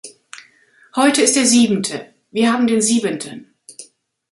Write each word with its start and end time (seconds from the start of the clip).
Heute 0.95 1.21
ist 1.21 1.35
der 1.35 1.45
siebente, 1.45 2.11
wir 2.31 2.51
haben 2.51 2.65
den 2.65 2.81
siebenten. 2.81 3.53